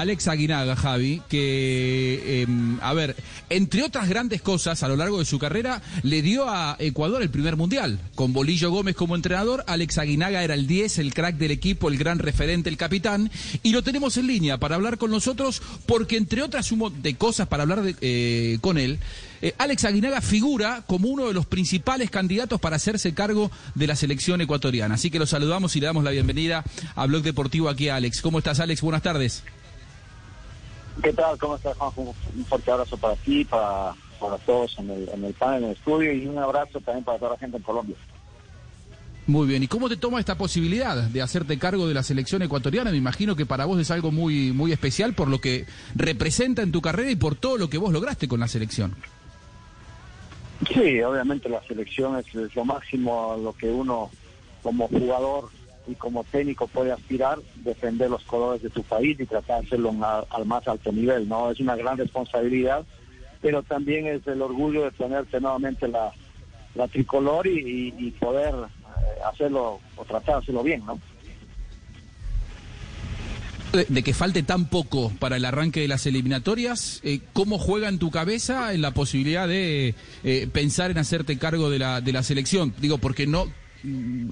Alex 0.00 0.28
Aguinaga, 0.28 0.76
Javi, 0.76 1.22
que, 1.28 2.42
em, 2.42 2.78
a 2.80 2.94
ver, 2.94 3.16
entre 3.50 3.82
otras 3.82 4.08
grandes 4.08 4.40
cosas 4.40 4.82
a 4.82 4.88
lo 4.88 4.96
largo 4.96 5.18
de 5.18 5.24
su 5.24 5.38
carrera, 5.38 5.82
le 6.02 6.22
dio 6.22 6.48
a 6.48 6.76
Ecuador 6.78 7.20
el 7.20 7.30
primer 7.30 7.56
mundial. 7.56 7.98
Con 8.14 8.32
Bolillo 8.32 8.70
Gómez 8.70 8.94
como 8.94 9.16
entrenador, 9.16 9.64
Alex 9.66 9.98
Aguinaga 9.98 10.44
era 10.44 10.54
el 10.54 10.66
10, 10.66 10.98
el 10.98 11.14
crack 11.14 11.36
del 11.36 11.50
equipo, 11.50 11.88
el 11.88 11.98
gran 11.98 12.18
referente, 12.18 12.70
el 12.70 12.76
capitán. 12.76 13.30
Y 13.62 13.72
lo 13.72 13.82
tenemos 13.82 14.16
en 14.16 14.28
línea 14.28 14.58
para 14.58 14.76
hablar 14.76 14.98
con 14.98 15.10
nosotros, 15.10 15.62
porque 15.86 16.16
entre 16.16 16.42
otras 16.42 16.68
de 17.02 17.14
cosas 17.16 17.48
para 17.48 17.64
hablar 17.64 17.82
eh, 18.00 18.58
con 18.60 18.78
él, 18.78 18.98
eh, 19.40 19.54
Alex 19.58 19.84
Aguinaga 19.84 20.20
figura 20.20 20.82
como 20.86 21.08
uno 21.08 21.26
de 21.26 21.34
los 21.34 21.46
principales 21.46 22.10
candidatos 22.10 22.60
para 22.60 22.76
hacerse 22.76 23.14
cargo 23.14 23.50
de 23.74 23.86
la 23.86 23.96
selección 23.96 24.40
ecuatoriana. 24.40 24.94
Así 24.94 25.10
que 25.10 25.18
lo 25.18 25.26
saludamos 25.26 25.74
y 25.76 25.80
le 25.80 25.86
damos 25.86 26.04
la 26.04 26.10
bienvenida 26.10 26.64
a 26.94 27.06
Blog 27.06 27.22
Deportivo 27.22 27.68
aquí 27.68 27.88
a 27.88 27.96
Alex. 27.96 28.20
¿Cómo 28.20 28.38
estás, 28.38 28.60
Alex? 28.60 28.80
Buenas 28.80 29.02
tardes. 29.02 29.42
¿Qué 31.02 31.12
tal? 31.12 31.38
¿Cómo 31.38 31.56
estás, 31.56 31.76
Juan? 31.76 31.92
Un 31.96 32.44
fuerte 32.44 32.70
abrazo 32.70 32.96
para 32.96 33.14
ti, 33.16 33.44
para, 33.44 33.94
todos 34.44 34.76
en 34.78 34.90
el, 34.90 35.08
en 35.08 35.24
el 35.24 35.34
panel, 35.34 35.64
en 35.64 35.70
el 35.70 35.76
estudio 35.76 36.12
y 36.12 36.26
un 36.26 36.38
abrazo 36.38 36.80
también 36.80 37.04
para 37.04 37.18
toda 37.18 37.32
la 37.32 37.38
gente 37.38 37.56
en 37.56 37.62
Colombia. 37.62 37.96
Muy 39.28 39.46
bien, 39.46 39.62
¿y 39.62 39.68
cómo 39.68 39.90
te 39.90 39.98
toma 39.98 40.20
esta 40.20 40.38
posibilidad 40.38 40.96
de 40.96 41.20
hacerte 41.20 41.58
cargo 41.58 41.86
de 41.86 41.92
la 41.92 42.02
selección 42.02 42.40
ecuatoriana? 42.40 42.90
Me 42.90 42.96
imagino 42.96 43.36
que 43.36 43.44
para 43.44 43.66
vos 43.66 43.78
es 43.78 43.90
algo 43.90 44.10
muy, 44.10 44.52
muy 44.52 44.72
especial 44.72 45.12
por 45.12 45.28
lo 45.28 45.38
que 45.38 45.66
representa 45.94 46.62
en 46.62 46.72
tu 46.72 46.80
carrera 46.80 47.10
y 47.10 47.16
por 47.16 47.34
todo 47.34 47.58
lo 47.58 47.68
que 47.68 47.76
vos 47.76 47.92
lograste 47.92 48.26
con 48.26 48.40
la 48.40 48.48
selección. 48.48 48.96
Sí, 50.72 51.02
obviamente 51.02 51.50
la 51.50 51.62
selección 51.64 52.16
es, 52.16 52.54
lo 52.54 52.64
máximo 52.64 53.32
a 53.32 53.36
lo 53.36 53.52
que 53.52 53.68
uno 53.68 54.10
como 54.62 54.88
jugador 54.88 55.50
y 55.88 55.94
como 55.94 56.22
técnico 56.24 56.66
puede 56.66 56.92
aspirar, 56.92 57.38
defender 57.56 58.10
los 58.10 58.22
colores 58.24 58.62
de 58.62 58.70
tu 58.70 58.82
país 58.82 59.18
y 59.18 59.26
tratar 59.26 59.60
de 59.60 59.66
hacerlo 59.66 59.94
al 60.30 60.44
más 60.44 60.68
alto 60.68 60.92
nivel, 60.92 61.28
¿no? 61.28 61.50
Es 61.50 61.60
una 61.60 61.76
gran 61.76 61.96
responsabilidad, 61.96 62.84
pero 63.40 63.62
también 63.62 64.06
es 64.06 64.26
el 64.26 64.42
orgullo 64.42 64.84
de 64.84 64.90
tenerte 64.92 65.40
nuevamente 65.40 65.88
la, 65.88 66.12
la 66.74 66.88
tricolor 66.88 67.46
y, 67.46 68.10
poder 68.20 68.54
eh, 68.54 69.20
hacerlo 69.26 69.80
o 69.96 70.04
tratar 70.04 70.36
de 70.36 70.42
hacerlo 70.42 70.62
bien, 70.62 70.84
¿no? 70.84 71.00
de 73.72 74.02
que 74.02 74.14
falte 74.14 74.42
tan 74.42 74.70
poco 74.70 75.12
para 75.18 75.36
el 75.36 75.44
arranque 75.44 75.80
de 75.80 75.88
las 75.88 76.06
eliminatorias, 76.06 77.00
eh, 77.04 77.20
¿cómo 77.34 77.58
juega 77.58 77.88
en 77.88 77.98
tu 77.98 78.10
cabeza 78.10 78.72
en 78.72 78.80
la 78.80 78.92
posibilidad 78.92 79.46
de 79.46 79.94
eh, 80.24 80.48
pensar 80.50 80.90
en 80.90 80.96
hacerte 80.98 81.36
cargo 81.36 81.68
de 81.68 81.78
la, 81.78 82.00
de 82.00 82.12
la 82.12 82.22
selección? 82.22 82.74
Digo, 82.80 82.96
porque 82.96 83.26
no, 83.26 83.46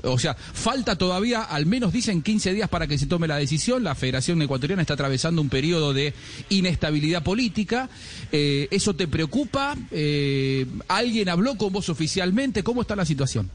o 0.03 0.19
sea, 0.19 0.35
falta 0.35 0.97
todavía, 0.97 1.43
al 1.43 1.67
menos 1.67 1.93
dicen 1.93 2.23
15 2.23 2.55
días 2.55 2.69
para 2.69 2.87
que 2.87 2.99
se 2.99 3.07
tome 3.07 3.29
la 3.29 3.37
decisión. 3.37 3.85
La 3.85 3.95
Federación 3.95 4.41
Ecuatoriana 4.43 4.83
está 4.83 4.95
atravesando 4.95 5.43
un 5.43 5.49
periodo 5.49 5.93
de 5.93 6.15
inestabilidad 6.49 7.23
política. 7.23 7.89
Eh, 8.33 8.69
¿Eso 8.71 8.95
te 8.95 9.09
preocupa? 9.09 9.77
¿Alguien 10.89 11.29
habló 11.29 11.57
con 11.57 11.73
vos 11.73 11.89
oficialmente? 11.89 12.63
¿Cómo 12.63 12.83
está 12.83 12.97
la 12.97 13.05
situación? 13.05 13.51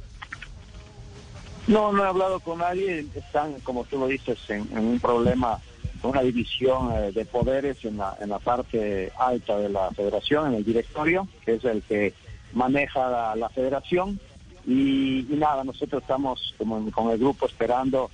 No, 1.67 1.91
no 1.91 2.03
he 2.03 2.07
hablado 2.07 2.39
con 2.39 2.59
nadie. 2.59 3.05
Están, 3.15 3.53
como 3.63 3.85
tú 3.85 3.99
lo 3.99 4.07
dices, 4.07 4.37
en 4.49 4.77
un 4.77 4.99
problema 4.99 5.59
una 6.03 6.21
división 6.21 6.91
eh, 6.93 7.11
de 7.11 7.25
poderes 7.25 7.83
en 7.85 7.97
la, 7.97 8.17
en 8.19 8.29
la 8.29 8.39
parte 8.39 9.11
alta 9.17 9.57
de 9.57 9.69
la 9.69 9.91
federación, 9.91 10.47
en 10.47 10.55
el 10.55 10.63
directorio, 10.65 11.27
que 11.45 11.55
es 11.55 11.65
el 11.65 11.81
que 11.83 12.13
maneja 12.53 13.35
la, 13.35 13.49
federación. 13.49 14.19
Y, 14.65 15.25
nada, 15.29 15.63
nosotros 15.63 16.01
estamos 16.01 16.53
como 16.57 16.89
con 16.91 17.09
el 17.11 17.17
grupo 17.17 17.47
esperando 17.47 18.11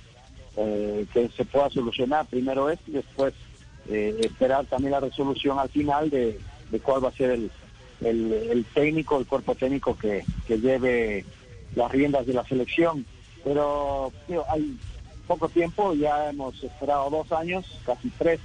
eh, 0.56 1.06
que 1.12 1.28
se 1.28 1.44
pueda 1.44 1.70
solucionar 1.70 2.26
primero 2.26 2.70
esto 2.70 2.90
y 2.90 2.94
después 2.94 3.34
eh, 3.88 4.16
esperar 4.20 4.64
también 4.66 4.92
la 4.92 5.00
resolución 5.00 5.58
al 5.58 5.68
final 5.68 6.10
de, 6.10 6.38
cuál 6.82 7.04
va 7.04 7.08
a 7.08 7.12
ser 7.12 7.30
el, 7.30 7.50
el, 8.00 8.64
técnico, 8.74 9.18
el 9.18 9.26
cuerpo 9.26 9.54
técnico 9.54 9.96
que 9.96 10.24
lleve 10.48 11.24
las 11.74 11.90
riendas 11.90 12.26
de 12.26 12.34
la 12.34 12.44
selección. 12.44 13.04
Pero 13.44 14.12
hay 14.48 14.76
poco 15.26 15.48
tiempo, 15.48 15.94
ya 15.94 16.30
hemos 16.30 16.62
esperado 16.64 17.10
dos 17.10 17.30
años, 17.32 17.66
casi 17.84 18.10
tres, 18.10 18.40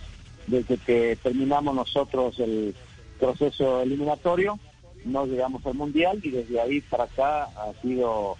desde 0.47 0.77
que 0.77 1.17
terminamos 1.21 1.73
nosotros 1.73 2.39
el 2.39 2.75
proceso 3.19 3.81
eliminatorio, 3.81 4.59
no 5.05 5.25
llegamos 5.25 5.65
al 5.65 5.75
Mundial 5.75 6.19
y 6.23 6.29
desde 6.29 6.59
ahí 6.59 6.81
para 6.81 7.05
acá 7.05 7.43
ha 7.43 7.73
sido 7.81 8.37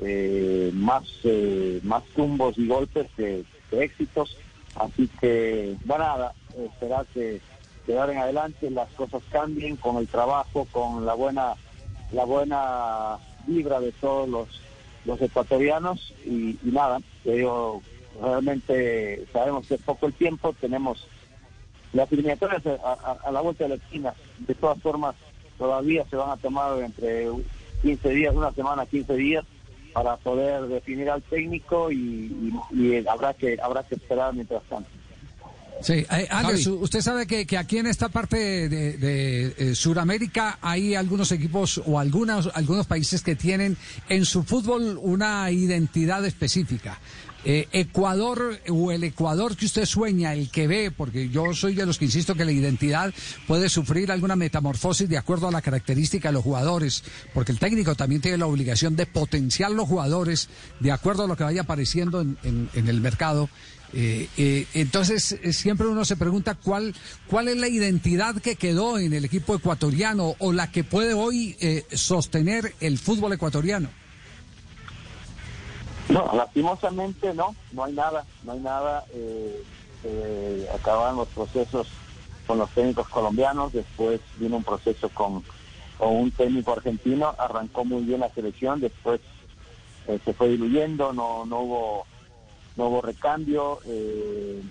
eh, 0.00 0.70
más, 0.74 1.04
eh, 1.24 1.80
más 1.82 2.04
tumbos 2.14 2.58
y 2.58 2.66
golpes 2.66 3.06
que, 3.16 3.44
éxitos. 3.72 4.36
Así 4.74 5.08
que, 5.20 5.76
bueno, 5.84 6.04
nada, 6.04 6.34
esperar 6.58 7.06
que, 7.14 7.40
que 7.86 7.92
en 7.92 8.18
adelante 8.18 8.70
las 8.70 8.88
cosas 8.90 9.22
cambien 9.30 9.76
con 9.76 9.96
el 9.96 10.08
trabajo, 10.08 10.66
con 10.70 11.06
la 11.06 11.14
buena, 11.14 11.54
la 12.12 12.24
buena 12.24 13.18
vibra 13.46 13.80
de 13.80 13.92
todos 13.92 14.28
los 14.28 14.62
los 15.04 15.20
ecuatorianos 15.20 16.12
y, 16.24 16.58
nada, 16.62 17.00
yo 17.24 17.80
realmente 18.20 19.24
sabemos 19.32 19.66
que 19.66 19.78
poco 19.78 20.06
el 20.06 20.14
tiempo, 20.14 20.54
tenemos 20.60 21.06
las 21.92 22.10
eliminatorias 22.12 22.62
a, 22.66 23.30
la 23.30 23.40
vuelta 23.40 23.64
de 23.64 23.70
la 23.70 23.74
esquina, 23.76 24.14
de 24.38 24.54
todas 24.54 24.80
formas 24.80 25.14
todavía 25.62 26.04
se 26.10 26.16
van 26.16 26.30
a 26.30 26.36
tomar 26.36 26.76
entre 26.80 27.28
15 27.82 28.08
días, 28.08 28.34
una 28.34 28.52
semana, 28.52 28.84
15 28.84 29.14
días 29.14 29.44
para 29.92 30.16
poder 30.16 30.62
definir 30.66 31.08
al 31.08 31.22
técnico 31.22 31.92
y, 31.92 32.52
habrá 33.08 33.32
que 33.34 33.56
habrá 33.62 33.84
que 33.84 33.94
esperar 33.94 34.34
mientras 34.34 34.60
tanto. 34.64 34.90
Sí, 35.80 35.94
eh, 35.94 36.28
Alex, 36.30 36.66
usted 36.66 37.00
sabe 37.00 37.26
que, 37.26 37.46
que, 37.46 37.56
aquí 37.56 37.78
en 37.78 37.86
esta 37.86 38.08
parte 38.08 38.68
de, 38.68 38.96
de, 38.98 39.54
eh, 39.56 39.74
Sudamérica 39.74 40.58
hay 40.60 40.94
algunos 40.96 41.30
equipos 41.30 41.80
o 41.86 41.98
algunos, 41.98 42.50
algunos 42.54 42.86
países 42.86 43.22
que 43.22 43.36
tienen 43.36 43.76
en 44.08 44.24
su 44.24 44.42
fútbol 44.42 44.98
una 45.00 45.50
identidad 45.50 46.24
específica. 46.24 46.98
Eh, 47.44 47.68
Ecuador 47.72 48.60
o 48.68 48.92
el 48.92 49.02
Ecuador 49.04 49.56
que 49.56 49.66
usted 49.66 49.84
sueña, 49.84 50.32
el 50.32 50.50
que 50.50 50.68
ve, 50.68 50.90
porque 50.90 51.28
yo 51.28 51.54
soy 51.54 51.74
de 51.74 51.86
los 51.86 51.98
que 51.98 52.04
insisto 52.04 52.34
que 52.34 52.44
la 52.44 52.52
identidad 52.52 53.12
puede 53.46 53.68
sufrir 53.68 54.12
alguna 54.12 54.36
metamorfosis 54.36 55.08
de 55.08 55.18
acuerdo 55.18 55.48
a 55.48 55.50
la 55.50 55.62
característica 55.62 56.28
de 56.28 56.34
los 56.34 56.44
jugadores, 56.44 57.02
porque 57.34 57.52
el 57.52 57.58
técnico 57.58 57.94
también 57.94 58.20
tiene 58.20 58.38
la 58.38 58.46
obligación 58.46 58.94
de 58.94 59.06
potenciar 59.06 59.72
los 59.72 59.88
jugadores 59.88 60.48
de 60.80 60.92
acuerdo 60.92 61.24
a 61.24 61.26
lo 61.26 61.36
que 61.36 61.44
vaya 61.44 61.62
apareciendo 61.62 62.20
en, 62.20 62.68
el 62.74 63.00
mercado. 63.00 63.48
Eh, 63.94 64.28
eh, 64.36 64.66
entonces, 64.74 65.32
eh, 65.32 65.52
siempre 65.52 65.86
uno 65.86 66.04
se 66.04 66.16
pregunta 66.16 66.54
cuál, 66.54 66.94
cuál 67.26 67.48
es 67.48 67.56
la 67.56 67.68
identidad 67.68 68.36
que 68.36 68.56
quedó 68.56 68.98
en 68.98 69.12
el 69.12 69.24
equipo 69.24 69.54
ecuatoriano 69.54 70.34
o 70.38 70.52
la 70.52 70.70
que 70.70 70.84
puede 70.84 71.12
hoy 71.12 71.56
sostener 71.92 72.74
el 72.80 72.98
fútbol 72.98 73.32
ecuatoriano. 73.32 74.01
No, 76.08 76.30
lastimosamente 76.34 77.32
no, 77.34 77.54
no 77.72 77.84
hay 77.84 77.92
nada, 77.92 78.24
no 78.44 78.52
hay 78.52 78.60
nada. 78.60 79.04
acaban 80.74 81.16
los 81.16 81.28
procesos 81.28 81.88
con 82.46 82.58
los 82.58 82.70
técnicos 82.70 83.08
colombianos, 83.08 83.72
después 83.72 84.20
vino 84.36 84.56
un 84.56 84.64
proceso 84.64 85.08
con, 85.10 85.42
un 86.00 86.30
técnico 86.32 86.72
argentino, 86.72 87.34
arrancó 87.38 87.84
muy 87.84 88.02
bien 88.02 88.20
la 88.20 88.30
selección, 88.30 88.80
después 88.80 89.20
se 90.24 90.32
fue 90.34 90.48
diluyendo, 90.48 91.12
no, 91.12 91.46
no 91.46 91.60
hubo 91.60 92.06
no 92.76 92.88
hubo 92.88 93.02
recambio, 93.02 93.80
eh, 93.86 94.62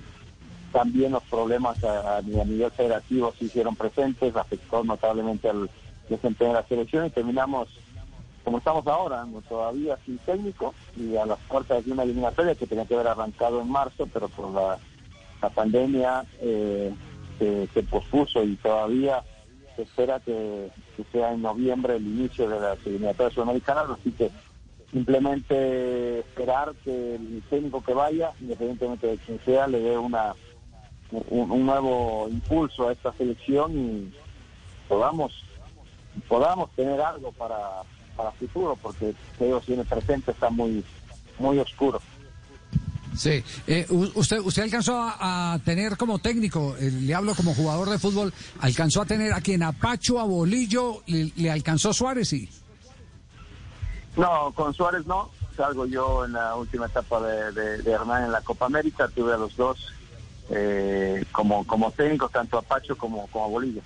también 0.72 1.12
los 1.12 1.24
problemas 1.24 1.84
a, 1.84 2.22
nivel 2.22 2.72
federativo 2.72 3.34
se 3.38 3.46
hicieron 3.46 3.76
presentes, 3.76 4.36
afectó 4.36 4.84
notablemente 4.84 5.50
al 5.50 5.70
desempeño 6.10 6.52
de 6.52 6.56
la 6.56 6.68
selección 6.68 7.06
y 7.06 7.10
terminamos 7.10 7.70
como 8.44 8.58
estamos 8.58 8.86
ahora, 8.88 9.26
todavía 9.48 9.98
sin 10.06 10.18
técnico 10.20 10.74
y 10.98 11.16
a 11.16 11.26
las 11.26 11.40
puertas 11.40 11.86
de 11.86 11.92
una 11.92 12.04
eliminatoria 12.04 12.56
que 12.56 12.68
tenía 12.68 12.86
que 12.86 12.96
haber 12.96 13.08
arrancado 13.08 13.62
en 13.62 13.70
marzo, 13.70 14.08
pero 14.12 14.30
por 14.30 14.52
la, 14.52 14.78
pandemia 15.50 16.24
eh, 16.40 16.94
se, 17.40 17.84
pospuso 17.84 18.44
y 18.44 18.56
todavía 18.58 19.24
se 19.76 19.84
espera 19.84 20.20
que, 20.20 20.70
sea 21.12 21.34
en 21.34 21.42
noviembre 21.42 21.96
el 21.96 22.06
inicio 22.06 22.48
de 22.48 22.60
la 22.60 22.74
eliminatoria 22.86 23.34
sudamericana, 23.34 23.86
así 24.00 24.12
que 24.12 24.30
simplemente 24.92 26.20
esperar 26.20 26.74
que 26.84 27.16
el 27.16 27.42
técnico 27.50 27.84
que 27.84 27.94
vaya, 27.94 28.32
independientemente 28.40 29.08
de 29.08 29.18
quien 29.18 29.40
sea, 29.46 29.68
le 29.68 29.80
dé 29.80 29.98
una 29.98 30.36
un, 31.12 31.66
nuevo 31.66 32.28
impulso 32.30 32.88
a 32.88 32.94
esta 32.94 33.12
selección 33.14 33.78
y 33.78 34.14
podamos 34.88 35.44
podamos 36.28 36.70
tener 36.72 37.00
algo 37.02 37.32
para 37.32 37.84
para 38.22 38.32
futuro, 38.34 38.78
porque 38.82 39.14
que 39.38 39.74
en 39.74 39.80
el 39.80 39.86
presente 39.86 40.32
está 40.32 40.50
muy 40.50 40.84
muy 41.40 41.58
oscuro. 41.58 42.00
Sí, 43.16 43.44
eh, 43.68 43.86
usted 43.90 44.40
usted 44.40 44.64
alcanzó 44.64 44.98
a, 44.98 45.60
tener 45.66 45.98
como 45.98 46.20
técnico, 46.20 46.76
eh, 46.80 46.92
le 46.92 47.14
hablo 47.14 47.36
como 47.36 47.54
jugador 47.54 47.90
de 47.90 48.00
fútbol, 48.00 48.34
alcanzó 48.60 49.02
a 49.02 49.06
tener 49.06 49.34
a 49.34 49.42
quien 49.42 49.64
a 49.64 49.72
Pacho, 49.74 50.20
a 50.20 50.24
Bolillo, 50.24 51.02
le, 51.08 51.32
le 51.36 51.52
alcanzó 51.52 51.94
Suárez, 51.94 52.30
sí. 52.30 52.48
No, 54.16 54.52
con 54.54 54.74
Suárez 54.74 55.06
no. 55.06 55.32
Salgo 55.58 55.86
yo 55.86 56.26
en 56.26 56.34
la 56.34 56.56
última 56.56 56.86
etapa 56.86 57.22
de, 57.22 57.82
de, 57.82 57.92
Hernán 57.92 58.26
en 58.26 58.32
la 58.32 58.42
Copa 58.42 58.66
América. 58.66 59.10
Tuve 59.14 59.34
a 59.34 59.38
los 59.38 59.56
dos 59.56 59.92
eh, 60.50 61.26
como, 61.32 61.66
como 61.68 61.92
técnico, 61.92 62.30
tanto 62.30 62.58
a 62.58 62.62
Pacho 62.62 62.98
como, 62.98 63.28
como 63.28 63.46
a 63.46 63.48
Bolillo. 63.50 63.82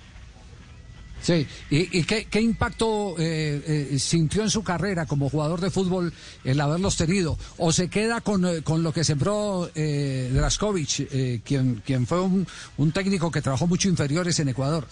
Sí, 1.20 1.46
¿y, 1.70 2.04
qué, 2.04 2.40
impacto 2.40 3.16
eh, 3.18 3.90
eh, 3.92 3.98
sintió 3.98 4.42
en 4.42 4.50
su 4.50 4.62
carrera 4.62 5.06
como 5.06 5.28
jugador 5.28 5.60
de 5.60 5.70
fútbol 5.70 6.12
el 6.44 6.60
haberlos 6.60 6.96
tenido? 6.96 7.36
¿O 7.58 7.72
se 7.72 7.88
queda 7.88 8.20
con, 8.20 8.44
eh, 8.44 8.62
lo 8.64 8.92
que 8.92 9.02
sembró 9.02 9.68
eh, 9.74 10.30
Draskovic, 10.32 11.42
quien, 11.42 11.82
quien 11.84 12.06
fue 12.06 12.20
un, 12.20 12.46
un, 12.76 12.92
técnico 12.92 13.30
que 13.30 13.42
trabajó 13.42 13.66
mucho 13.66 13.88
inferiores 13.88 14.38
en 14.38 14.50
Ecuador? 14.50 14.86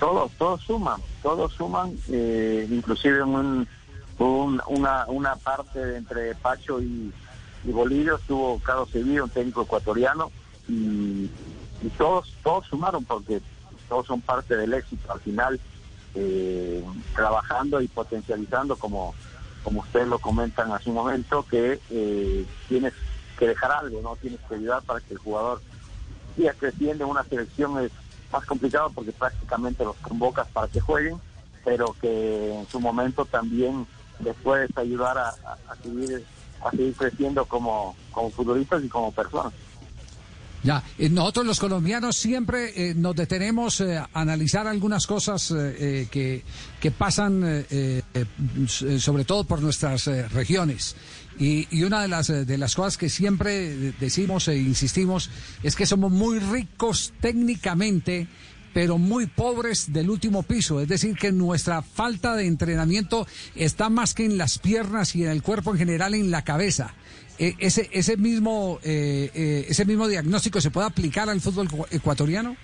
Todos, 0.00 0.32
todos 0.32 0.60
suman, 0.62 1.00
todos 1.22 1.52
suman, 1.52 1.96
inclusive 2.08 3.22
un, 3.22 3.68
una, 4.18 5.06
una 5.06 5.36
parte 5.36 5.96
entre 5.96 6.34
Pacho 6.34 6.80
y, 6.82 7.12
y 7.64 7.70
Bolillo 7.70 8.16
estuvo 8.16 8.58
Carlos 8.58 8.90
Sevilla, 8.90 9.22
un 9.22 9.30
técnico 9.30 9.62
ecuatoriano, 9.62 10.32
y, 10.68 11.30
y 11.82 11.88
todos, 11.96 12.34
todos 12.42 12.66
sumaron 12.66 13.04
porque 13.04 13.40
todos 13.92 14.06
son 14.06 14.22
parte 14.22 14.56
del 14.56 14.72
éxito 14.72 15.12
al 15.12 15.20
final, 15.20 15.60
eh, 16.14 16.82
trabajando 17.14 17.78
y 17.82 17.88
potencializando, 17.88 18.74
como, 18.76 19.14
como 19.62 19.80
ustedes 19.80 20.08
lo 20.08 20.18
comentan 20.18 20.72
hace 20.72 20.88
un 20.88 20.94
momento, 20.94 21.44
que 21.44 21.78
eh, 21.90 22.46
tienes 22.70 22.94
que 23.38 23.48
dejar 23.48 23.70
algo, 23.70 24.00
no 24.00 24.16
tienes 24.16 24.40
que 24.48 24.54
ayudar 24.54 24.80
para 24.80 25.00
que 25.00 25.12
el 25.12 25.18
jugador 25.18 25.60
siga 26.34 26.54
creciendo 26.54 27.04
en 27.04 27.10
una 27.10 27.22
selección 27.24 27.78
es 27.80 27.92
más 28.32 28.46
complicado 28.46 28.90
porque 28.94 29.12
prácticamente 29.12 29.84
los 29.84 29.96
convocas 29.96 30.48
para 30.48 30.68
que 30.68 30.80
jueguen, 30.80 31.20
pero 31.62 31.94
que 32.00 32.60
en 32.60 32.66
su 32.68 32.80
momento 32.80 33.26
también 33.26 33.86
les 34.20 34.34
puedes 34.36 34.74
ayudar 34.78 35.18
a, 35.18 35.34
seguir 35.82 36.24
a 36.64 36.70
seguir 36.70 36.94
creciendo 36.94 37.44
como, 37.44 37.94
como 38.10 38.30
futbolistas 38.30 38.82
y 38.82 38.88
como 38.88 39.12
personas. 39.12 39.52
Ya, 40.62 40.82
eh, 40.98 41.08
nosotros 41.08 41.44
los 41.44 41.58
colombianos 41.58 42.16
siempre 42.16 42.72
eh, 42.76 42.94
nos 42.94 43.16
detenemos 43.16 43.80
eh, 43.80 43.98
a 43.98 44.08
analizar 44.14 44.68
algunas 44.68 45.06
cosas 45.08 45.52
que, 45.52 46.42
que, 46.80 46.90
pasan 46.92 47.66
sobre 48.66 49.24
todo 49.24 49.44
por 49.44 49.60
nuestras 49.60 50.06
regiones. 50.32 50.94
Y, 51.38 51.66
y, 51.70 51.82
una 51.82 52.02
de 52.02 52.08
las, 52.08 52.28
de 52.28 52.58
las 52.58 52.74
cosas 52.74 52.96
que 52.96 53.08
siempre 53.08 53.92
decimos 53.98 54.46
e 54.48 54.56
insistimos 54.56 55.30
es 55.62 55.74
que 55.74 55.86
somos 55.86 56.12
muy 56.12 56.38
ricos 56.38 57.12
técnicamente, 57.20 58.28
pero 58.72 58.98
muy 58.98 59.26
pobres 59.26 59.92
del 59.92 60.10
último 60.10 60.42
piso. 60.42 60.80
Es 60.80 60.88
decir, 60.88 61.16
que 61.16 61.32
nuestra 61.32 61.82
falta 61.82 62.36
de 62.36 62.46
entrenamiento 62.46 63.26
está 63.54 63.88
más 63.88 64.14
que 64.14 64.24
en 64.24 64.38
las 64.38 64.58
piernas 64.58 65.14
y 65.14 65.24
en 65.24 65.30
el 65.30 65.42
cuerpo 65.42 65.72
en 65.72 65.78
general, 65.78 66.14
en 66.14 66.30
la 66.30 66.42
cabeza. 66.42 66.94
Eh, 67.38 67.54
ese, 67.58 67.88
ese, 67.92 68.16
mismo, 68.16 68.78
eh, 68.82 69.30
eh, 69.34 69.66
ese 69.68 69.84
mismo 69.84 70.06
diagnóstico 70.06 70.60
se 70.60 70.70
puede 70.70 70.86
aplicar 70.86 71.28
al 71.28 71.40
fútbol 71.40 71.68
ecuatoriano? 71.90 72.56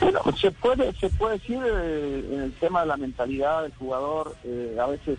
Bueno, 0.00 0.20
se 0.40 0.50
puede, 0.52 0.92
se 0.94 1.10
puede 1.10 1.38
decir 1.38 1.58
en 1.58 2.40
el 2.40 2.52
tema 2.60 2.82
de 2.82 2.86
la 2.86 2.96
mentalidad 2.96 3.62
del 3.62 3.74
jugador, 3.74 4.36
a 4.80 4.86
veces 4.86 5.18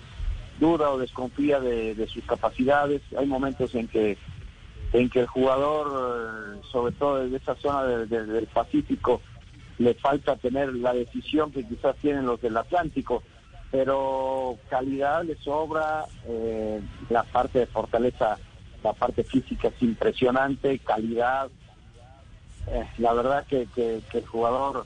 duda 0.60 0.90
o 0.90 0.98
desconfía 0.98 1.60
de, 1.60 2.08
sus 2.12 2.24
capacidades. 2.24 3.02
Hay 3.18 3.26
momentos 3.26 3.76
en 3.76 3.88
que 3.88 4.18
en 4.94 5.10
que 5.10 5.22
el 5.22 5.28
jugador, 5.28 6.60
sobre 6.72 6.94
todo 6.94 7.24
desde 7.24 7.38
esa 7.38 7.56
zona 7.56 7.84
del 7.86 8.48
Pacífico, 8.48 9.22
le 9.78 9.94
falta 9.94 10.36
tener 10.36 10.74
la 10.74 10.94
decisión 10.94 11.52
que 11.52 11.68
quizás 11.68 11.96
tienen 11.98 12.26
los 12.26 12.42
del 12.42 12.58
Atlántico 12.58 13.24
pero 13.72 14.58
calidad 14.70 15.24
le 15.24 15.36
sobra, 15.38 16.06
eh, 16.26 16.82
la 17.10 17.24
parte 17.24 17.60
de 17.60 17.66
fortaleza, 17.68 18.38
la 18.84 18.94
parte 18.94 19.24
física 19.24 19.68
es 19.68 19.82
impresionante, 19.82 20.80
calidad, 20.80 21.50
eh, 22.68 22.88
la 22.98 23.14
verdad 23.14 23.46
que, 23.46 23.68
que, 23.76 24.02
el 24.14 24.26
jugador 24.26 24.86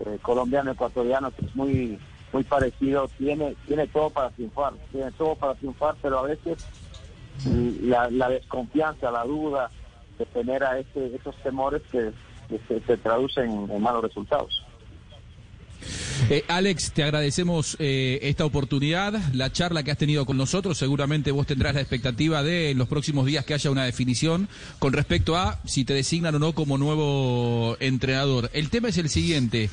eh, 0.00 0.18
colombiano 0.22 0.72
ecuatoriano 0.72 1.30
que 1.30 1.46
es 1.46 1.54
muy 1.54 1.98
muy 2.32 2.44
parecido 2.44 3.08
tiene 3.18 3.54
tiene 3.66 3.86
todo 3.88 4.08
para 4.08 4.30
triunfar, 4.30 4.72
tiene 4.90 5.12
todo 5.12 5.34
para 5.34 5.54
triunfar, 5.54 5.94
pero 6.00 6.20
a 6.20 6.22
veces 6.22 6.66
la, 7.82 8.28
desconfianza, 8.28 9.10
la 9.10 9.24
duda 9.24 9.70
se 10.18 10.26
genera 10.26 10.78
ese, 10.78 11.14
esos 11.14 11.34
temores 11.42 11.82
que, 11.90 12.12
se, 12.68 12.96
traducen 12.98 13.70
en 13.70 13.82
malos 13.82 14.02
resultados. 14.02 14.62
Eh, 16.30 16.44
Alex, 16.48 16.92
te 16.92 17.02
agradecemos 17.02 17.76
eh, 17.78 18.20
esta 18.22 18.44
oportunidad, 18.44 19.20
la 19.32 19.52
charla 19.52 19.82
que 19.82 19.90
has 19.90 19.98
tenido 19.98 20.24
con 20.24 20.36
nosotros. 20.36 20.78
Seguramente 20.78 21.32
vos 21.32 21.46
tendrás 21.46 21.74
la 21.74 21.80
expectativa 21.80 22.42
de 22.42 22.70
en 22.70 22.78
los 22.78 22.88
próximos 22.88 23.26
días 23.26 23.44
que 23.44 23.54
haya 23.54 23.70
una 23.70 23.84
definición 23.84 24.48
con 24.78 24.92
respecto 24.92 25.36
a 25.36 25.60
si 25.64 25.84
te 25.84 25.94
designan 25.94 26.34
o 26.36 26.38
no 26.38 26.54
como 26.54 26.78
nuevo 26.78 27.76
entrenador. 27.80 28.50
El 28.52 28.70
tema 28.70 28.88
es 28.88 28.98
el 28.98 29.08
siguiente: 29.08 29.68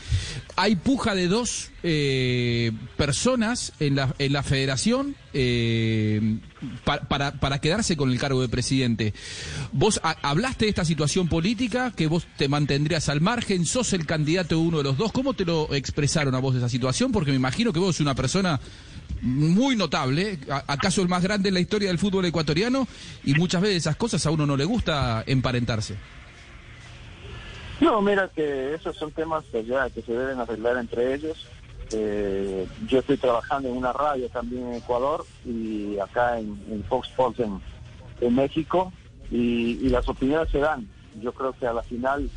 hay 0.55 0.75
puja 0.75 1.15
de 1.15 1.27
dos 1.27 1.69
eh, 1.83 2.71
personas 2.97 3.73
en 3.79 3.95
la, 3.95 4.15
en 4.17 4.33
la 4.33 4.43
federación 4.43 5.15
eh, 5.33 6.39
para, 6.83 7.31
para, 7.33 7.59
quedarse 7.59 7.95
con 7.95 8.11
el 8.11 8.19
cargo 8.19 8.41
de 8.41 8.49
presidente. 8.49 9.13
Vos 9.71 9.99
hablaste 10.03 10.65
de 10.65 10.69
esta 10.69 10.85
situación 10.85 11.27
política, 11.27 11.93
que 11.95 12.07
vos 12.07 12.27
te 12.37 12.47
mantendrías 12.47 13.09
al 13.09 13.21
margen, 13.21 13.65
sos 13.65 13.93
el 13.93 14.05
candidato 14.05 14.55
de 14.55 14.61
uno 14.61 14.77
de 14.79 14.83
los 14.83 14.97
dos. 14.97 15.11
¿Cómo 15.11 15.33
te 15.33 15.45
lo 15.45 15.73
expresaron 15.73 16.35
a 16.35 16.39
vos 16.39 16.53
de 16.53 16.59
esa 16.59 16.69
situación? 16.69 17.11
Porque 17.11 17.31
me 17.31 17.37
imagino 17.37 17.73
que 17.73 17.79
vos 17.79 17.95
sos 17.95 18.01
una 18.01 18.15
persona 18.15 18.59
muy 19.21 19.75
notable, 19.75 20.39
acaso 20.67 21.01
el 21.01 21.09
más 21.09 21.23
grande 21.23 21.49
en 21.49 21.55
la 21.55 21.59
historia 21.59 21.89
del 21.89 21.99
fútbol 21.99 22.25
ecuatoriano, 22.25 22.87
y 23.23 23.33
muchas 23.33 23.61
veces 23.61 23.77
esas 23.77 23.95
cosas 23.95 24.25
a 24.25 24.31
uno 24.31 24.45
no 24.45 24.55
le 24.55 24.65
gusta 24.65 25.23
emparentarse. 25.27 25.95
No, 27.81 28.01
mira 28.01 28.29
que 28.35 28.73
esos 28.73 28.97
son 28.97 29.11
temas 29.11 29.45
que 29.51 29.63
ya 29.63 29.89
que 29.89 30.01
se 30.01 30.11
deben 30.11 30.39
arreglar 30.39 30.77
entre 30.77 31.13
ellos. 31.13 31.47
Eh, 31.91 32.67
yo 32.87 32.99
estoy 32.99 33.17
trabajando 33.17 33.69
en 33.69 33.77
una 33.77 33.91
radio 33.91 34.29
también 34.29 34.67
en 34.67 34.73
Ecuador 34.75 35.25
y 35.43 35.97
acá 35.97 36.39
en, 36.39 36.83
Fox 36.87 37.09
Sports 37.09 37.39
en, 37.39 38.35
México 38.35 38.91
y, 39.31 39.89
las 39.89 40.07
opiniones 40.07 40.49
se 40.51 40.59
dan. 40.59 40.87
Yo 41.19 41.33
creo 41.33 41.53
que 41.53 41.65
a 41.65 41.73
la 41.73 41.83
final 41.83 42.29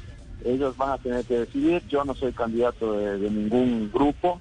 ellos 0.44 0.76
van 0.76 0.92
a 0.92 0.98
tener 0.98 1.24
que 1.24 1.40
decidir. 1.40 1.82
Yo 1.88 2.04
no 2.04 2.14
soy 2.14 2.32
candidato 2.32 2.94
de, 2.94 3.30
ningún 3.30 3.90
grupo. 3.92 4.40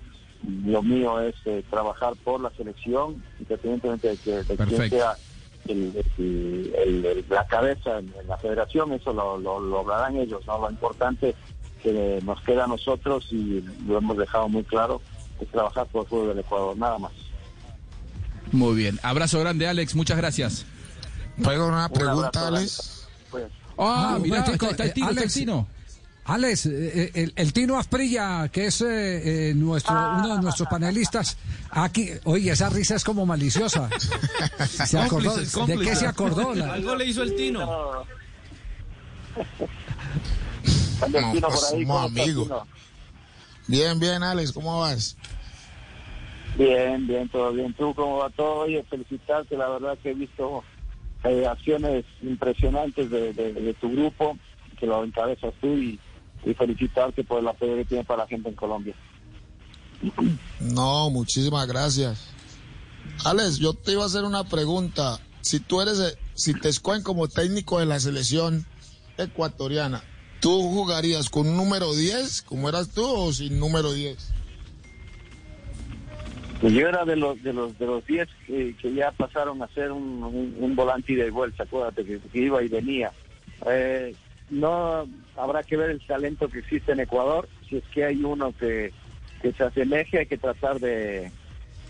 Lo 0.65 0.81
mío 0.81 1.19
es 1.19 1.35
eh, 1.45 1.63
trabajar 1.69 2.13
por 2.23 2.41
la 2.41 2.49
selección, 2.51 3.23
independientemente 3.39 4.09
de, 4.09 4.17
que, 4.17 4.43
de 4.43 4.57
quién 4.57 4.89
sea 4.89 5.15
la 7.29 7.47
cabeza 7.47 7.99
en, 7.99 8.13
la 8.27 8.37
federación. 8.37 8.93
Eso 8.93 9.13
lo, 9.13 9.37
lo, 9.37 9.59
lo 9.59 9.79
hablarán 9.79 10.15
ellos. 10.15 10.41
¿no? 10.47 10.57
Lo 10.57 10.71
importante 10.71 11.35
que 11.81 12.19
nos 12.23 12.42
queda 12.42 12.66
a 12.66 12.68
nosotros 12.68 13.28
y 13.31 13.64
lo 13.88 13.97
hemos 13.97 14.18
dejado 14.18 14.47
muy 14.47 14.64
claro, 14.64 15.02
es 15.40 15.47
trabajar 15.50 15.88
por 15.88 16.04
el 16.04 16.09
fútbol 16.09 16.28
del 16.30 16.40
Ecuador, 16.40 16.78
nada 16.78 16.97
más. 16.97 17.11
Muy 18.52 18.76
bien. 18.76 19.00
Abrazo 19.04 19.40
grande, 19.40 19.68
Alex. 19.68 19.95
Muchas 19.95 20.18
gracias. 20.18 20.66
¿Puedo 21.42 21.68
una 21.68 21.90
pregunta, 21.90 22.47
Alex? 22.47 23.07
Pues. 23.30 23.45
Ah, 23.78 24.18
mira, 24.21 24.40
está, 24.45 24.83
el 24.83 24.94
Tino, 24.94 25.07
Alex, 25.07 25.38
el 25.38 25.66
Alex, 26.26 26.66
eh, 26.68 27.11
eh, 27.16 27.31
el, 27.35 27.54
Tino 27.54 27.80
Asprilla, 27.80 28.47
que 28.50 28.68
es 28.68 28.81
eh, 28.81 29.54
nuestro 29.56 29.94
uno 29.94 30.35
de 30.35 30.42
nuestros 30.42 30.69
panelistas, 30.69 31.38
aquí, 31.71 32.09
oye, 32.26 32.52
esa 32.52 32.69
risa 32.69 32.95
es 32.95 33.04
como 33.04 33.26
maliciosa. 33.26 33.90
¿Se 34.85 35.00
acordó? 35.00 35.35
¿De 35.35 35.80
qué 35.80 35.95
se 35.95 36.06
acordó? 36.06 36.52
Algo 36.52 36.95
le 36.95 37.06
hizo 37.06 37.23
el 37.23 37.35
Tino. 37.35 38.06
No, 41.09 41.33
pues, 41.33 42.53
Bien, 43.67 43.99
bien, 43.99 44.23
Alex, 44.23 44.51
¿cómo 44.51 44.79
vas? 44.79 45.15
Bien, 46.57 47.07
bien, 47.07 47.29
todo 47.29 47.53
bien. 47.53 47.73
¿Tú 47.73 47.93
cómo 47.95 48.17
va 48.17 48.29
todo? 48.29 48.61
Oye, 48.61 48.83
felicitarte, 48.89 49.55
la 49.55 49.69
verdad 49.69 49.97
que 50.01 50.11
he 50.11 50.13
visto 50.13 50.63
eh, 51.23 51.45
acciones 51.47 52.05
impresionantes 52.21 53.09
de, 53.09 53.75
tu 53.79 53.91
grupo, 53.91 54.37
que 54.77 54.85
lo 54.85 55.03
encabezas 55.03 55.53
tú, 55.61 55.67
y, 55.67 55.99
felicitarte 56.57 57.23
por 57.23 57.39
el 57.39 57.47
apoyo 57.47 57.75
que 57.75 57.85
tiene 57.85 58.03
para 58.03 58.23
la 58.23 58.27
gente 58.27 58.49
en 58.49 58.55
Colombia. 58.55 58.95
No, 60.59 61.11
muchísimas 61.11 61.67
gracias. 61.67 62.27
Alex, 63.23 63.59
yo 63.59 63.73
te 63.73 63.91
iba 63.91 64.03
a 64.03 64.07
hacer 64.07 64.23
una 64.23 64.43
pregunta. 64.43 65.19
Si 65.41 65.59
tú 65.59 65.81
eres, 65.81 65.99
eh, 65.99 66.17
si 66.33 66.55
te 66.55 66.69
escogen 66.69 67.03
como 67.03 67.27
técnico 67.27 67.79
de 67.79 67.85
la 67.85 67.99
selección 67.99 68.65
ecuatoriana, 69.17 70.03
¿Tú 70.42 70.60
jugarías 70.64 71.30
con 71.30 71.48
un 71.48 71.56
número 71.56 71.94
10, 71.94 72.42
como 72.42 72.68
eras 72.68 72.90
tú, 72.90 73.06
o 73.06 73.31
sin 73.31 73.60
número 73.60 73.94
10? 73.94 74.33
Pues 76.60 76.74
yo 76.74 76.88
era 76.88 77.06
de 77.06 77.16
los 77.16 77.42
de 77.42 77.54
los 77.54 77.78
de 77.80 77.86
los 77.86 78.06
10 78.06 78.28
que, 78.45 78.76
ya 78.94 79.12
pasaron 79.12 79.62
a 79.64 79.68
ser 79.69 79.92
un, 79.92 80.76
volante 80.76 81.16
de 81.16 81.30
vuelta, 81.31 81.64
acuérdate 81.64 82.04
que, 82.06 82.19
iba 82.33 82.62
y 82.64 82.68
venía. 82.68 83.12
Eh, 83.68 84.16
no 84.50 85.07
habrá 85.38 85.64
que 85.64 85.78
ver 85.78 85.92
el 85.92 86.06
talento 86.06 86.50
que 86.50 86.60
existe 86.60 86.92
en 86.92 87.00
Ecuador, 87.00 87.48
si 87.69 87.78
es 87.78 87.83
que 87.94 88.06
hay 88.06 88.24
uno 88.24 88.54
que, 88.57 88.92
se 89.42 89.64
asemeje, 89.64 90.19
hay 90.19 90.26
que 90.26 90.38
tratar 90.38 90.80
de, 90.80 91.31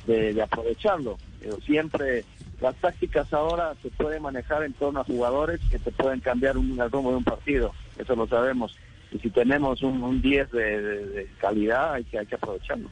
de, 0.07 0.41
aprovecharlo. 0.41 1.17
Pero 1.41 1.59
siempre 1.61 2.23
las 2.61 2.75
tácticas 2.75 3.33
ahora 3.33 3.75
se 3.81 3.89
pueden 3.89 4.21
manejar 4.21 4.63
en 4.63 4.73
torno 4.73 5.01
a 5.01 5.03
jugadores 5.03 5.59
que 5.69 5.79
te 5.79 5.91
pueden 5.91 6.19
cambiar 6.19 6.57
un, 6.57 6.77
rumbo 6.91 7.11
de 7.11 7.17
un 7.17 7.23
partido, 7.23 7.73
eso 8.01 8.15
lo 8.15 8.27
sabemos. 8.27 8.75
Y 9.11 9.19
si 9.19 9.29
tenemos 9.29 9.81
un, 9.81 10.21
10 10.21 10.51
de, 10.51 11.29
calidad, 11.39 11.93
hay 11.93 12.03
que, 12.05 12.19
hay 12.19 12.25
que 12.25 12.35
aprovecharlo. 12.35 12.89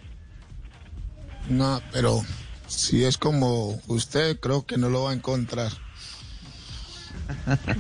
No, 1.50 1.82
pero 1.92 2.22
si 2.68 3.06
es 3.06 3.18
como 3.18 3.80
usted, 3.88 4.40
creo 4.40 4.66
que 4.66 4.78
no 4.78 4.90
lo 4.90 5.04
va 5.04 5.12
a 5.12 5.14
encontrar. 5.14 5.72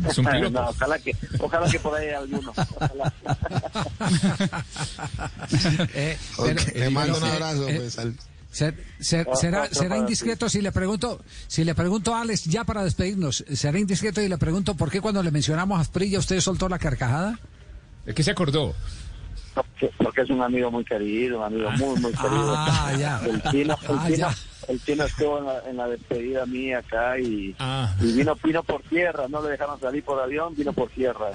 Es 0.08 0.18
un 0.18 0.26
no, 0.52 0.70
ojalá 0.70 1.00
que, 1.00 1.16
ojalá 1.40 1.70
que 1.70 1.80
por 1.80 1.96
ahí 1.96 2.08
haya 2.08 2.20
alguno. 2.20 2.54
eh, 5.94 6.18
le 6.76 6.90
mando 6.90 7.18
un 7.18 7.24
abrazo, 7.24 7.68
eh, 7.68 7.76
pues, 7.76 8.00
al... 8.00 8.16
será, 8.52 9.70
será 9.72 9.98
indiscreto 9.98 10.50
si 10.50 10.62
le 10.62 10.72
pregunto, 10.72 11.22
si 11.48 11.64
le 11.64 11.76
pregunto 11.76 12.16
a 12.16 12.22
Alex 12.22 12.46
ya 12.46 12.64
para 12.64 12.84
despedirnos, 12.84 13.46
será 13.54 13.80
indiscreto 13.80 14.22
y 14.22 14.28
le 14.28 14.38
pregunto 14.38 14.76
por 14.76 14.90
qué 14.90 15.02
cuando 15.02 15.22
le 15.22 15.32
mencionamos 15.32 15.80
a 15.80 15.84
Sprilla 15.84 16.20
usted 16.20 16.40
soltó 16.40 16.68
la 16.68 16.80
carcajada. 16.80 17.40
¿De 18.06 18.14
qué 18.14 18.24
se 18.24 18.32
acordó? 18.32 18.74
Porque, 19.98 20.22
es 20.22 20.30
un 20.30 20.42
amigo 20.42 20.72
muy 20.72 20.86
querido, 20.86 21.40
un 21.40 21.44
amigo 21.44 21.72
muy, 21.72 22.00
muy 22.00 22.12
querido. 22.12 22.56
Ah, 22.56 22.94
ya. 22.98 23.22
El 23.26 23.42
chino, 23.44 23.78
el 23.90 24.24
ah, 24.24 24.36
el 24.68 24.84
chino 24.84 25.04
estuvo 25.04 25.40
en 25.68 25.78
la, 25.78 25.88
despedida 25.88 26.46
mía 26.46 26.80
acá 26.80 27.20
y, 27.20 27.56
ah. 27.60 27.94
y, 28.00 28.14
vino, 28.14 28.36
vino 28.44 28.64
por 28.64 28.82
tierra, 28.84 29.28
no 29.28 29.42
le 29.42 29.50
dejaron 29.50 29.80
salir 29.80 30.04
por 30.04 30.20
avión, 30.20 30.56
vino 30.56 30.72
por 30.74 30.90
tierra. 30.90 31.32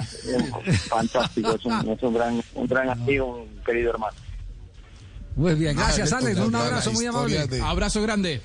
fantástico, 0.89 1.55
es 1.55 1.65
un, 1.65 1.89
es 1.91 2.03
un 2.03 2.15
gran, 2.15 2.43
un 2.55 2.67
gran 2.67 2.91
amigo, 2.91 3.43
un 3.43 3.65
querido 3.65 3.91
hermano. 3.91 4.17
Muy 5.37 5.55
bien, 5.55 5.77
gracias 5.77 6.13
Alex, 6.13 6.39
un 6.39 6.55
abrazo 6.55 6.93
muy 6.93 7.07
amable. 7.07 7.49
Abrazo 7.63 8.03
grande. 8.03 8.41